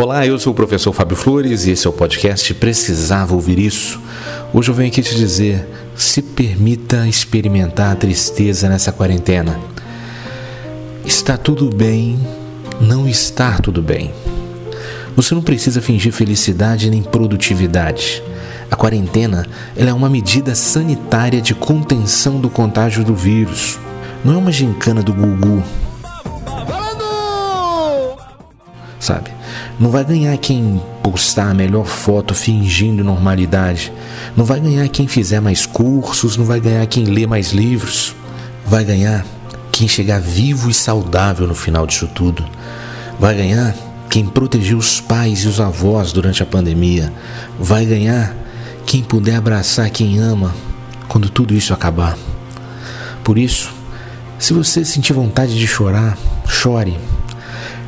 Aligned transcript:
Olá, 0.00 0.24
eu 0.24 0.38
sou 0.38 0.52
o 0.52 0.54
professor 0.54 0.92
Fábio 0.92 1.16
Flores 1.16 1.66
e 1.66 1.72
esse 1.72 1.84
é 1.84 1.90
o 1.90 1.92
podcast 1.92 2.54
Precisava 2.54 3.34
Ouvir 3.34 3.58
Isso. 3.58 4.00
Hoje 4.54 4.70
eu 4.70 4.74
venho 4.74 4.88
aqui 4.88 5.02
te 5.02 5.12
dizer: 5.12 5.66
se 5.96 6.22
permita 6.22 7.08
experimentar 7.08 7.90
a 7.90 7.96
tristeza 7.96 8.68
nessa 8.68 8.92
quarentena. 8.92 9.58
Está 11.04 11.36
tudo 11.36 11.68
bem 11.74 12.16
não 12.80 13.08
estar 13.08 13.60
tudo 13.60 13.82
bem. 13.82 14.12
Você 15.16 15.34
não 15.34 15.42
precisa 15.42 15.82
fingir 15.82 16.12
felicidade 16.12 16.88
nem 16.88 17.02
produtividade. 17.02 18.22
A 18.70 18.76
quarentena 18.76 19.44
é 19.76 19.92
uma 19.92 20.08
medida 20.08 20.54
sanitária 20.54 21.42
de 21.42 21.56
contenção 21.56 22.40
do 22.40 22.48
contágio 22.48 23.02
do 23.02 23.16
vírus. 23.16 23.80
Não 24.24 24.34
é 24.34 24.36
uma 24.36 24.52
gincana 24.52 25.02
do 25.02 25.12
Gugu. 25.12 25.60
Sabe? 29.00 29.30
Não 29.78 29.90
vai 29.90 30.04
ganhar 30.04 30.36
quem 30.38 30.82
postar 31.02 31.50
a 31.50 31.54
melhor 31.54 31.86
foto 31.86 32.34
fingindo 32.34 33.04
normalidade. 33.04 33.92
Não 34.36 34.44
vai 34.44 34.60
ganhar 34.60 34.88
quem 34.88 35.06
fizer 35.06 35.40
mais 35.40 35.64
cursos. 35.64 36.36
Não 36.36 36.44
vai 36.44 36.60
ganhar 36.60 36.86
quem 36.86 37.04
lê 37.04 37.26
mais 37.26 37.52
livros. 37.52 38.14
Vai 38.66 38.84
ganhar 38.84 39.24
quem 39.70 39.86
chegar 39.86 40.20
vivo 40.20 40.68
e 40.68 40.74
saudável 40.74 41.46
no 41.46 41.54
final 41.54 41.86
disso 41.86 42.08
tudo. 42.08 42.44
Vai 43.18 43.36
ganhar 43.36 43.74
quem 44.10 44.26
protegeu 44.26 44.78
os 44.78 45.00
pais 45.00 45.44
e 45.44 45.48
os 45.48 45.60
avós 45.60 46.12
durante 46.12 46.42
a 46.42 46.46
pandemia. 46.46 47.12
Vai 47.58 47.84
ganhar 47.84 48.34
quem 48.84 49.02
puder 49.02 49.36
abraçar 49.36 49.90
quem 49.90 50.18
ama 50.18 50.54
quando 51.06 51.28
tudo 51.28 51.54
isso 51.54 51.72
acabar. 51.72 52.16
Por 53.22 53.38
isso, 53.38 53.70
se 54.38 54.52
você 54.52 54.84
sentir 54.84 55.12
vontade 55.12 55.58
de 55.58 55.66
chorar, 55.66 56.16
chore. 56.46 56.96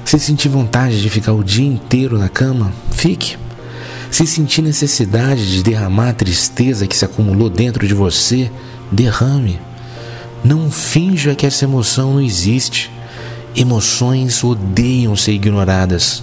Se 0.05 0.19
sentir 0.19 0.49
vontade 0.49 1.01
de 1.01 1.09
ficar 1.09 1.33
o 1.33 1.45
dia 1.45 1.67
inteiro 1.67 2.19
na 2.19 2.29
cama, 2.29 2.73
fique. 2.91 3.37
Se 4.11 4.27
sentir 4.27 4.63
necessidade 4.63 5.53
de 5.53 5.63
derramar 5.63 6.11
a 6.11 6.15
tristeza 6.15 6.87
que 6.87 6.97
se 6.97 7.05
acumulou 7.05 7.49
dentro 7.49 7.87
de 7.87 7.95
você, 7.95 8.51
derrame. 8.91 9.61
Não 10.43 10.71
finja 10.71 11.35
que 11.35 11.47
essa 11.47 11.65
emoção 11.65 12.15
não 12.15 12.21
existe. 12.21 12.91
Emoções 13.55 14.43
odeiam 14.43 15.15
ser 15.15 15.33
ignoradas. 15.33 16.23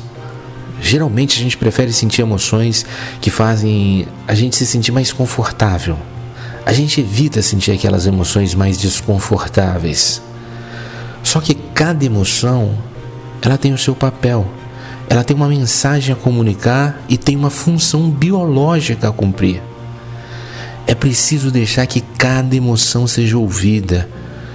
Geralmente 0.82 1.40
a 1.40 1.44
gente 1.44 1.58
prefere 1.58 1.94
sentir 1.94 2.22
emoções 2.22 2.86
que 3.22 3.30
fazem 3.30 4.08
a 4.28 4.36
gente 4.36 4.56
se 4.56 4.66
sentir 4.66 4.92
mais 4.92 5.12
confortável. 5.12 5.98
A 6.66 6.74
gente 6.74 7.00
evita 7.00 7.42
sentir 7.42 7.72
aquelas 7.72 8.06
emoções 8.06 8.54
mais 8.54 8.78
desconfortáveis. 8.78 10.22
Só 11.24 11.40
que 11.40 11.54
cada 11.54 12.06
emoção, 12.06 12.78
ela 13.42 13.58
tem 13.58 13.74
o 13.74 13.78
seu 13.78 13.96
papel. 13.96 14.48
Ela 15.10 15.24
tem 15.24 15.36
uma 15.36 15.48
mensagem 15.48 16.14
a 16.14 16.18
comunicar 16.18 17.02
e 17.08 17.18
tem 17.18 17.36
uma 17.36 17.50
função 17.50 18.10
biológica 18.10 19.10
a 19.10 19.12
cumprir. 19.12 19.62
É 20.86 20.96
preciso 20.96 21.52
deixar 21.52 21.86
que 21.86 22.02
cada 22.02 22.56
emoção 22.56 23.08
seja 23.08 23.38
ouvida, 23.38 24.08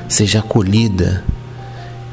seja 0.09 0.41
acolhida 0.41 1.25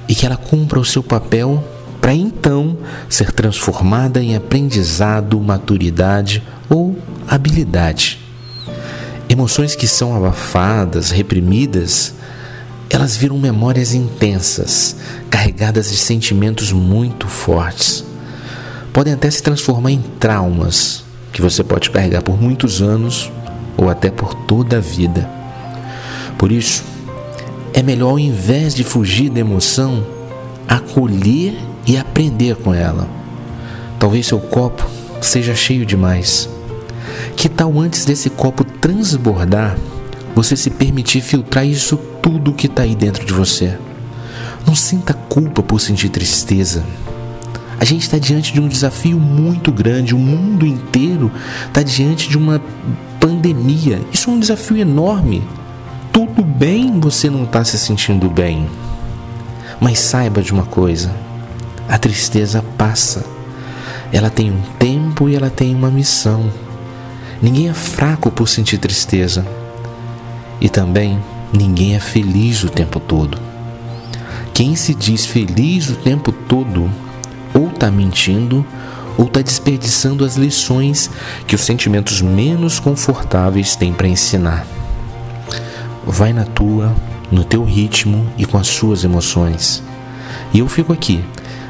e 0.08 0.16
que 0.16 0.26
ela 0.26 0.38
cumpra 0.38 0.80
o 0.80 0.86
seu 0.86 1.04
papel 1.04 1.64
para 2.02 2.14
então 2.14 2.78
ser 3.10 3.32
transformada 3.32 4.22
em 4.22 4.36
aprendizado, 4.36 5.40
maturidade 5.40 6.42
ou 6.70 6.98
habilidade. 7.28 8.20
Emoções 9.28 9.76
que 9.76 9.88
são 9.88 10.16
abafadas, 10.16 11.12
reprimidas, 11.12 12.16
elas 12.90 13.16
viram 13.16 13.38
memórias 13.38 13.94
intensas, 13.94 14.96
carregadas 15.30 15.92
de 15.92 15.98
sentimentos 15.98 16.72
muito 16.72 17.28
fortes. 17.28 18.04
Podem 18.92 19.14
até 19.14 19.30
se 19.30 19.44
transformar 19.44 19.92
em 19.92 20.02
traumas 20.20 21.04
que 21.32 21.42
você 21.42 21.64
pode 21.64 21.90
carregar 21.92 22.24
por 22.24 22.42
muitos 22.42 22.82
anos 22.82 23.32
ou 23.78 23.90
até 23.90 24.10
por 24.10 24.34
toda 24.34 24.78
a 24.78 24.82
vida. 24.82 25.30
Por 26.38 26.52
isso, 26.52 26.84
é 27.74 27.84
melhor 27.84 28.12
ao 28.12 28.20
invés 28.20 28.74
de 28.74 28.84
fugir 28.84 29.30
da 29.30 29.40
emoção, 29.40 30.06
acolher 30.68 31.54
e 31.86 31.98
aprender 31.98 32.56
com 32.56 32.74
ela. 32.74 33.08
Talvez 34.00 34.28
seu 34.28 34.40
copo 34.40 34.86
seja 35.22 35.54
cheio 35.54 35.86
demais. 35.86 36.50
Que 37.36 37.48
tal 37.48 37.80
antes 37.80 38.06
desse 38.06 38.30
copo 38.30 38.64
transbordar, 38.64 39.78
você 40.36 40.56
se 40.56 40.70
permitir 40.70 41.22
filtrar 41.22 41.66
isso 41.66 41.98
tudo 42.30 42.54
que 42.54 42.68
está 42.68 42.84
aí 42.84 42.94
dentro 42.94 43.26
de 43.26 43.34
você? 43.34 43.76
Não 44.64 44.76
sinta 44.76 45.16
culpa 45.16 45.64
por 45.64 45.82
sentir 45.82 46.10
tristeza. 46.10 46.86
A 47.80 47.86
gente 47.86 48.04
está 48.04 48.20
diante 48.20 48.54
de 48.54 48.62
um 48.62 48.68
desafio 48.68 49.20
muito 49.20 49.72
grande, 49.72 50.14
o 50.14 50.20
mundo 50.20 50.64
inteiro 50.64 51.32
está 51.68 51.82
diante 51.82 52.30
de 52.30 52.38
uma 52.38 52.62
pandemia. 53.20 54.00
Isso 54.14 54.30
é 54.30 54.34
um 54.34 54.40
desafio 54.40 54.78
enorme. 54.78 55.42
Tudo 56.14 56.44
bem 56.44 57.00
você 57.00 57.32
não 57.32 57.46
estar 57.46 57.60
tá 57.60 57.66
se 57.66 57.80
sentindo 57.80 58.30
bem. 58.30 58.70
Mas 59.80 59.98
saiba 59.98 60.44
de 60.44 60.54
uma 60.54 60.66
coisa: 60.66 61.12
a 61.88 61.98
tristeza 61.98 62.64
passa. 62.78 63.26
Ela 64.12 64.30
tem 64.30 64.52
um 64.52 64.62
tempo 64.78 65.28
e 65.28 65.36
ela 65.36 65.50
tem 65.50 65.74
uma 65.74 65.90
missão. 65.90 66.52
Ninguém 67.42 67.70
é 67.70 67.74
fraco 67.74 68.30
por 68.30 68.48
sentir 68.48 68.78
tristeza. 68.78 69.44
E 70.62 70.70
também 70.70 71.20
ninguém 71.54 71.96
é 71.96 72.00
feliz 72.00 72.64
o 72.64 72.70
tempo 72.70 73.00
todo. 73.00 73.38
Quem 74.54 74.76
se 74.76 74.94
diz 74.94 75.26
feliz 75.26 75.90
o 75.90 75.96
tempo 75.96 76.32
todo 76.32 76.90
ou 77.54 77.68
está 77.68 77.90
mentindo 77.90 78.66
ou 79.18 79.26
está 79.26 79.42
desperdiçando 79.42 80.24
as 80.24 80.36
lições 80.36 81.10
que 81.48 81.56
os 81.56 81.62
sentimentos 81.62 82.22
menos 82.22 82.80
confortáveis 82.80 83.76
têm 83.76 83.94
para 83.94 84.08
ensinar. 84.08 84.66
Vai 86.06 86.34
na 86.34 86.46
tua, 86.46 86.96
no 87.32 87.44
teu 87.44 87.64
ritmo 87.64 88.28
e 88.38 88.46
com 88.46 88.58
as 88.58 88.68
suas 88.68 89.04
emoções. 89.04 89.84
E 90.54 90.60
eu 90.60 90.68
fico 90.68 90.94
aqui 90.94 91.24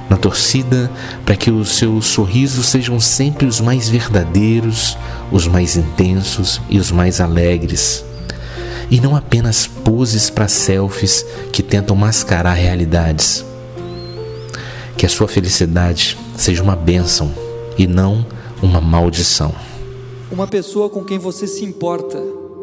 na 0.09 0.17
torcida 0.17 0.91
para 1.23 1.35
que 1.35 1.51
os 1.51 1.77
seus 1.77 2.07
sorrisos 2.07 2.67
sejam 2.67 2.99
sempre 2.99 3.45
os 3.45 3.61
mais 3.61 3.87
verdadeiros, 3.87 4.97
os 5.31 5.47
mais 5.47 5.77
intensos 5.77 6.59
e 6.69 6.79
os 6.79 6.91
mais 6.91 7.21
alegres. 7.21 8.03
E 8.89 8.99
não 8.99 9.15
apenas 9.15 9.67
poses 9.67 10.29
para 10.29 10.47
selfies 10.47 11.25
que 11.51 11.61
tentam 11.61 11.95
mascarar 11.95 12.53
realidades. 12.53 13.45
Que 14.97 15.05
a 15.05 15.09
sua 15.09 15.27
felicidade 15.27 16.17
seja 16.35 16.63
uma 16.63 16.75
bênção 16.75 17.31
e 17.77 17.85
não 17.85 18.25
uma 18.61 18.81
maldição. 18.81 19.53
Uma 20.31 20.47
pessoa 20.47 20.89
com 20.89 21.03
quem 21.03 21.17
você 21.17 21.47
se 21.47 21.63
importa 21.63 22.21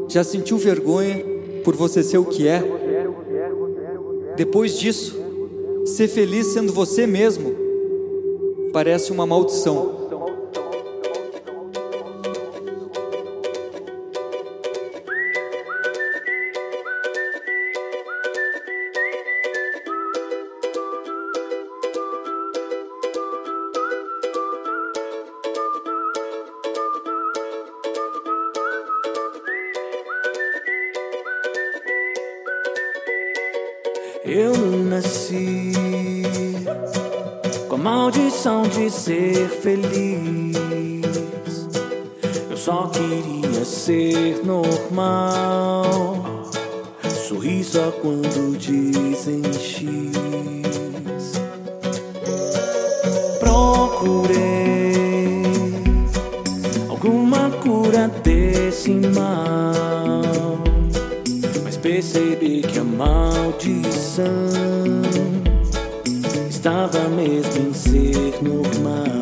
já 0.09 0.23
sentiu 0.23 0.59
vergonha 0.59 1.25
por 1.65 1.75
você 1.75 2.03
ser 2.03 2.19
o 2.19 2.25
que 2.25 2.47
é? 2.47 2.63
Depois 4.37 4.79
disso, 4.79 5.27
Ser 5.87 6.09
feliz 6.09 6.49
sendo 6.49 6.73
você 6.73 7.07
mesmo 7.07 7.55
parece 8.73 9.13
uma 9.13 9.25
maldição. 9.25 9.96
Eu 34.27 34.53
nasci 34.57 35.73
com 37.69 37.77
a 37.77 37.79
maldição 37.79 38.63
de 38.63 38.91
ser 38.91 39.49
feliz. 39.49 40.57
Eu 42.51 42.57
só 42.57 42.89
queria 42.89 43.65
ser 43.65 44.45
normal. 44.45 46.43
Sorri 47.29 47.63
só 47.63 47.93
quando 48.03 48.59
dizem 48.59 49.45
X. 49.53 50.11
Procurei 53.39 54.43
alguma 56.89 57.49
cura 57.63 58.09
desse 58.25 58.91
mal 58.91 59.87
percebi 61.87 62.63
que 62.63 62.81
a 62.81 62.85
maldição 62.85 63.36
estava 66.49 67.09
mesmo 67.11 67.69
em 67.69 67.75
ser 67.75 68.43
normal. 68.43 69.16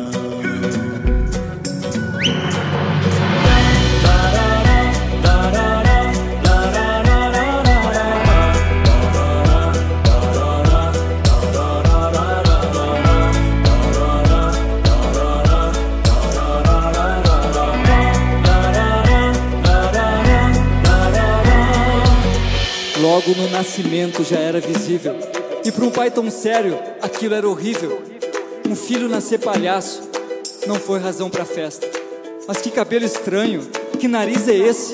Logo 23.15 23.33
no 23.33 23.49
nascimento 23.49 24.25
já 24.25 24.37
era 24.37 24.59
visível. 24.59 25.15
E 25.63 25.71
para 25.71 25.85
um 25.85 25.89
pai 25.89 26.11
tão 26.11 26.29
sério, 26.29 26.77
aquilo 27.01 27.33
era 27.33 27.47
horrível. 27.47 28.03
Um 28.69 28.75
filho 28.75 29.07
nascer 29.07 29.39
palhaço 29.39 30.03
não 30.67 30.75
foi 30.75 30.99
razão 30.99 31.29
para 31.29 31.45
festa. 31.45 31.87
Mas 32.45 32.57
que 32.57 32.69
cabelo 32.69 33.05
estranho, 33.05 33.61
que 34.01 34.09
nariz 34.09 34.49
é 34.49 34.55
esse? 34.57 34.91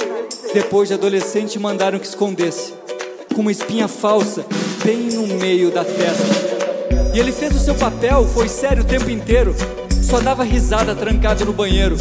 Depois 0.54 0.90
de 0.90 0.94
adolescente 0.94 1.58
mandaram 1.58 1.98
que 1.98 2.06
escondesse, 2.06 2.76
com 3.34 3.42
uma 3.42 3.52
espinha 3.52 3.88
falsa 3.88 4.46
bem 4.86 4.98
no 4.98 5.26
meio 5.26 5.72
da 5.72 5.84
testa. 5.84 7.16
E 7.16 7.20
ele 7.20 7.32
fez 7.32 7.56
o 7.56 7.60
seu 7.60 7.74
papel, 7.74 8.28
foi 8.28 8.48
sério 8.48 8.84
o 8.84 8.86
tempo 8.86 9.10
inteiro, 9.10 9.56
só 10.00 10.20
dava 10.20 10.44
risada 10.44 10.94
trancado 10.94 11.44
no 11.44 11.54
banheiro. 11.54 11.96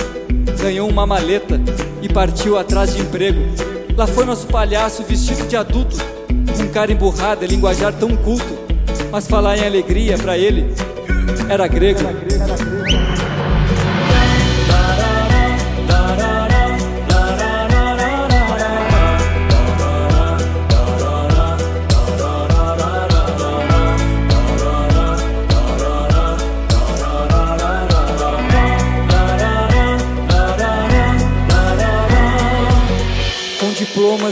Ganhou 0.61 0.87
uma 0.87 1.07
maleta 1.07 1.59
e 2.03 2.13
partiu 2.13 2.59
atrás 2.59 2.95
de 2.95 3.01
emprego. 3.01 3.70
Lá 3.97 4.07
foi 4.07 4.25
nosso 4.25 4.47
palhaço 4.47 5.03
vestido 5.03 5.47
de 5.47 5.57
adulto, 5.57 5.97
com 6.57 6.69
cara 6.69 6.93
emburrada, 6.93 7.47
linguajar 7.47 7.93
tão 7.93 8.17
culto. 8.17 8.59
Mas 9.11 9.27
falar 9.27 9.57
em 9.59 9.67
alegria 9.67 10.17
para 10.17 10.39
ele 10.39 10.73
era 11.49 11.67
grego. 11.67 12.01
diplomas 12.01 12.80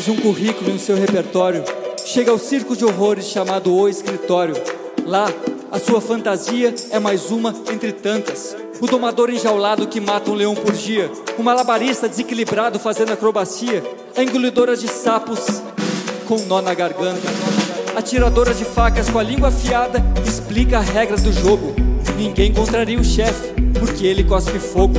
e 0.06 0.10
um 0.10 0.16
currículo 0.16 0.70
em 0.70 0.78
seu 0.78 0.96
repertório, 0.96 1.64
chega 2.04 2.30
ao 2.30 2.38
circo 2.38 2.76
de 2.76 2.84
horrores 2.84 3.24
chamado 3.24 3.74
O 3.74 3.88
Escritório. 3.88 4.54
Lá, 5.04 5.26
a 5.72 5.78
sua 5.78 6.00
fantasia 6.00 6.74
é 6.90 6.98
mais 6.98 7.30
uma 7.30 7.54
entre 7.72 7.92
tantas. 7.92 8.56
O 8.80 8.86
domador 8.86 9.30
enjaulado 9.30 9.88
que 9.88 10.00
mata 10.00 10.30
um 10.30 10.34
leão 10.34 10.54
por 10.54 10.72
dia, 10.72 11.10
o 11.36 11.42
malabarista 11.42 12.08
desequilibrado 12.08 12.78
fazendo 12.78 13.12
acrobacia, 13.12 13.82
a 14.16 14.22
engolidora 14.22 14.76
de 14.76 14.86
sapos 14.86 15.40
com 16.28 16.38
nó 16.46 16.62
na 16.62 16.74
garganta, 16.74 17.26
a 17.96 18.02
tiradora 18.02 18.54
de 18.54 18.64
facas 18.64 19.08
com 19.08 19.18
a 19.18 19.22
língua 19.22 19.48
afiada 19.48 20.04
explica 20.24 20.78
a 20.78 20.82
regra 20.82 21.16
do 21.16 21.32
jogo. 21.32 21.87
Ninguém 22.18 22.52
contraria 22.52 22.98
o 22.98 23.04
chefe, 23.04 23.52
porque 23.78 24.04
ele 24.04 24.24
cospe 24.24 24.58
fogo. 24.58 24.94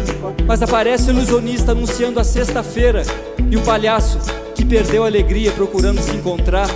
Mas 0.48 0.62
aparece 0.62 1.10
o 1.10 1.13
ilusionista 1.13 1.74
anunciando 1.74 2.18
a 2.18 2.24
sexta-feira, 2.24 3.04
e 3.51 3.57
o 3.57 3.62
palhaço 3.62 4.19
que 4.56 4.63
perdeu 4.63 5.04
a 5.04 5.07
alegria 5.07 5.51
procurando 5.51 6.01
se 6.01 6.16
encontrar, 6.16 6.69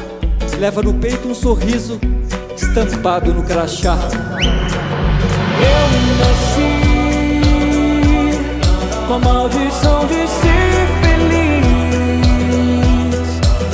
leva 0.59 0.83
no 0.83 0.93
peito 0.95 1.29
um 1.29 1.33
sorriso 1.33 1.97
estampado 2.57 3.33
no 3.33 3.43
crachá. 3.43 3.97
Eu 5.59 5.87
nasci 6.19 6.83
com 9.07 9.13
a 9.13 9.19
maldição 9.19 10.05
de 10.07 10.27
ser 10.27 10.87
feliz. 11.01 11.63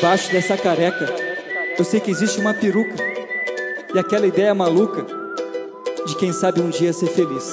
Debaixo 0.10 0.32
dessa 0.32 0.58
careca, 0.58 1.06
eu 1.78 1.86
sei 1.86 2.00
que 2.00 2.10
existe 2.10 2.40
uma 2.40 2.52
peruca 2.52 2.96
e 3.94 4.00
aquela 4.00 4.26
ideia 4.26 4.56
maluca 4.56 5.06
de 6.04 6.16
quem 6.16 6.34
sabe 6.34 6.60
um 6.60 6.70
dia 6.72 6.92
ser 6.92 7.10
feliz. 7.10 7.48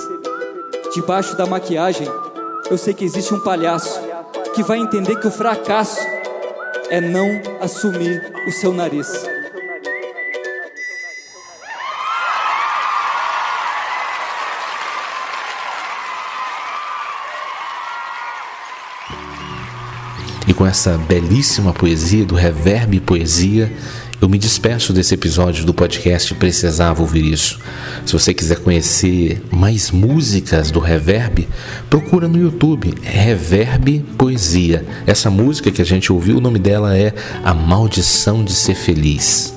Debaixo 0.94 1.36
da 1.36 1.44
maquiagem, 1.44 2.08
eu 2.70 2.78
sei 2.78 2.94
que 2.94 3.04
existe 3.04 3.34
um 3.34 3.40
palhaço 3.40 4.00
que 4.54 4.62
vai 4.62 4.78
entender 4.78 5.16
que 5.16 5.26
o 5.26 5.30
fracasso 5.30 6.00
é 6.88 6.98
não 6.98 7.28
assumir 7.60 8.32
o 8.48 8.50
seu 8.52 8.72
nariz. 8.72 9.06
E 20.46 20.54
com 20.54 20.64
essa 20.64 20.96
belíssima 20.96 21.72
poesia 21.72 22.24
do 22.24 22.36
Reverb 22.36 23.00
Poesia, 23.00 23.72
eu 24.20 24.28
me 24.28 24.38
despeço 24.38 24.92
desse 24.92 25.12
episódio 25.12 25.64
do 25.64 25.74
podcast 25.74 26.32
Precisava 26.34 27.02
Ouvir 27.02 27.32
Isso. 27.32 27.58
Se 28.06 28.12
você 28.12 28.32
quiser 28.32 28.60
conhecer 28.60 29.42
mais 29.50 29.90
músicas 29.90 30.70
do 30.70 30.78
Reverb, 30.78 31.48
procura 31.90 32.28
no 32.28 32.38
YouTube 32.38 32.94
Reverb 33.02 34.04
Poesia. 34.16 34.86
Essa 35.06 35.28
música 35.28 35.70
que 35.70 35.82
a 35.82 35.84
gente 35.84 36.12
ouviu, 36.12 36.38
o 36.38 36.40
nome 36.40 36.58
dela 36.60 36.96
é 36.96 37.12
A 37.44 37.52
Maldição 37.52 38.44
de 38.44 38.52
Ser 38.52 38.76
Feliz. 38.76 39.52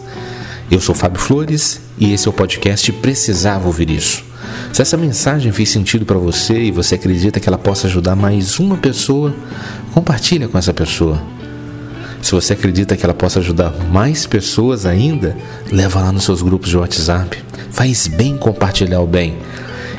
Eu 0.72 0.82
sou 0.82 0.96
Fábio 0.96 1.22
Flores 1.22 1.80
e 1.98 2.12
esse 2.12 2.28
é 2.28 2.30
o 2.30 2.34
podcast 2.34 2.92
Precisava 2.94 3.68
Ouvir 3.68 3.90
Isso. 3.92 4.29
Se 4.72 4.82
essa 4.82 4.98
mensagem 4.98 5.52
fez 5.52 5.70
sentido 5.70 6.06
para 6.06 6.18
você 6.18 6.60
e 6.60 6.72
você 6.72 6.96
acredita 6.96 7.40
que 7.40 7.50
ela 7.50 7.58
possa 7.58 7.88
ajudar 7.88 8.16
mais 8.16 8.60
uma 8.60 8.78
pessoa, 8.78 9.34
compartilha 9.94 10.48
com 10.48 10.58
essa 10.58 10.74
pessoa. 10.74 11.22
Se 12.22 12.32
você 12.32 12.54
acredita 12.54 12.98
que 12.98 13.06
ela 13.06 13.14
possa 13.14 13.40
ajudar 13.40 13.74
mais 13.92 14.26
pessoas 14.28 14.86
ainda, 14.86 15.36
leva 15.72 16.02
lá 16.02 16.12
nos 16.12 16.26
seus 16.26 16.42
grupos 16.42 16.70
de 16.70 16.78
WhatsApp. 16.78 17.42
Faz 17.72 18.08
bem 18.08 18.38
compartilhar 18.38 19.00
o 19.00 19.08
bem. 19.08 19.38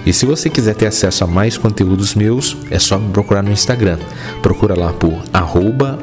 E 0.04 0.12
se 0.12 0.25
você 0.25 0.49
quiser 0.49 0.75
ter 0.75 0.87
acesso 0.87 1.25
a 1.25 1.26
mais 1.26 1.59
conteúdos 1.59 2.14
meus, 2.14 2.57
é 2.71 2.78
só 2.78 2.99
me 2.99 3.12
procurar 3.12 3.42
no 3.42 3.52
Instagram. 3.52 3.99
Procura 4.42 4.75
lá 4.78 4.92
por 4.92 5.23
arroba 5.33 5.99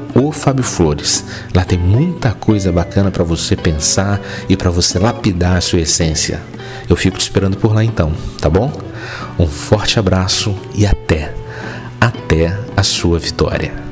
Flores. 0.63 1.25
Lá 1.54 1.63
tem 1.63 1.77
muita 1.77 2.32
coisa 2.32 2.72
bacana 2.72 3.10
para 3.10 3.24
você 3.24 3.56
pensar 3.56 4.22
e 4.48 4.56
para 4.56 4.70
você 4.70 5.00
lapidar 5.00 5.58
a 5.58 5.62
sua 5.62 5.82
essência. 5.82 6.42
Eu 6.89 6.96
fico 6.96 7.18
te 7.18 7.22
esperando 7.22 7.58
por 7.58 7.74
lá 7.74 7.84
então, 7.84 8.13
tá 8.39 8.50
bom? 8.50 8.72
Um 9.38 9.48
forte 9.48 10.00
abraço 10.00 10.56
e 10.75 10.86
até, 10.86 11.34
até 12.00 12.58
a 12.75 12.84
sua 12.84 13.20
vitória. 13.20 13.87